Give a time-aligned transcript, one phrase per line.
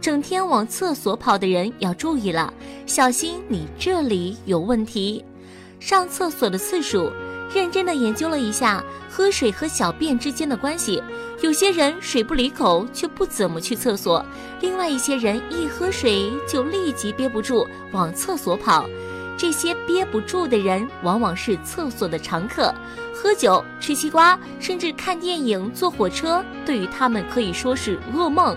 [0.00, 2.52] 整天往厕所跑的人要注意了，
[2.86, 5.24] 小心你这里有问题。
[5.80, 7.10] 上厕所的次数，
[7.52, 11.02] 认真的研究了一下喝水和小便之间的关系。
[11.42, 14.24] 有些人水不离口，却不怎么去厕所；
[14.60, 18.88] 另外一些人一喝水就立即憋不住往厕所跑。
[19.36, 22.74] 这些憋不住的人，往往是厕所的常客。
[23.14, 28.56] 喝酒、吃西瓜，甚至看电影、坐火车，对于他们可以说是噩梦。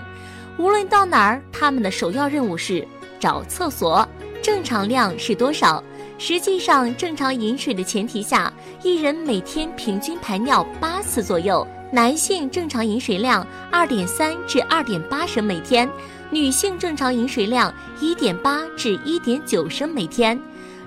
[0.60, 2.86] 无论到哪儿，他们的首要任务是
[3.18, 4.06] 找厕所。
[4.42, 5.82] 正常量是多少？
[6.18, 11.66] 实际上，正常饮水的前提下，一人每天平均排尿八次左右。
[11.90, 15.88] 男性正常饮水量二点三至二点八升每天，
[16.28, 20.38] 女性正常饮水量一点八至一点九升每天。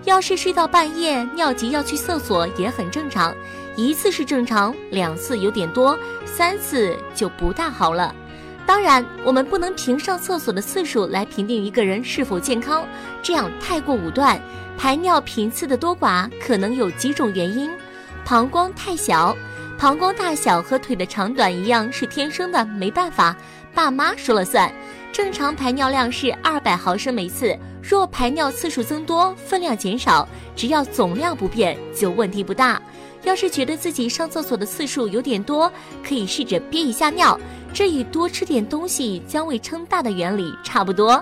[0.03, 3.33] 要是睡到半夜尿急要去厕所也很正常，
[3.75, 8.13] 一次是正常，两次有点多，三次就不大好了。
[8.66, 12.88] 当然，我们不能凭上厕所的次数来评定一个人是否健康，
[13.22, 14.39] 这样太过武断。
[14.78, 17.69] 排尿频次的多寡可能有几种原因：
[18.25, 19.36] 膀胱太小，
[19.78, 23.36] 膀胱大小和腿的长短一样是天生的，没办法，
[23.73, 24.72] 爸妈说了算。
[25.11, 27.56] 正常排尿量是二百毫升每次。
[27.84, 32.81] 若排尿次数增多，分量减少，只要总量不变，就问题不大。
[33.23, 35.72] 要是觉得自己上厕所的次数有点多，
[36.03, 37.39] 可以试着憋一下尿，
[37.73, 41.21] 这与多吃点东西将胃撑大的原理差不多。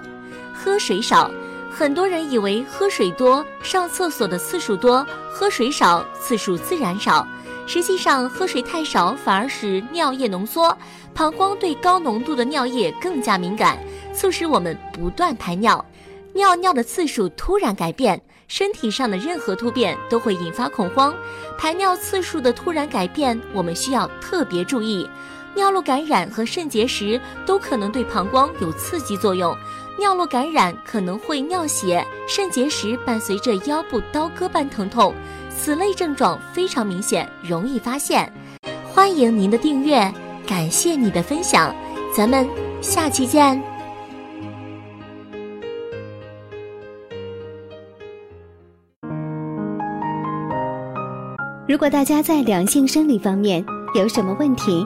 [0.53, 1.31] 喝水少，
[1.71, 7.25] 很多人以为喝水多，上厕所的次数多；喝水少，次数自然少。
[7.65, 10.77] 实际上，喝水太少反而使尿液浓缩，
[11.13, 13.79] 膀胱对高浓度的尿液更加敏感，
[14.13, 15.83] 促使我们不断排尿。
[16.33, 21.13] 尿尿的次数突然改变，身体上的任何突变都会引发恐慌。
[21.57, 25.09] 排尿次数的突然改变，我们需要特别注意。
[25.55, 29.55] 尿路感染和肾结石都可能对膀胱有刺激作用。
[29.99, 35.13] 尿路感染可能会尿血，肾结石伴随着腰部刀割般疼痛，
[35.49, 38.31] 此类症状非常明显，容易发现。
[38.85, 40.11] 欢迎您的订阅，
[40.47, 41.75] 感谢你的分享，
[42.15, 42.47] 咱们
[42.81, 43.61] 下期见。
[51.67, 53.63] 如果大家在两性生理方面
[53.95, 54.85] 有什么问题，